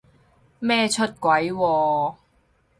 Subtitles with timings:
[0.57, 2.15] 咩出軌喎？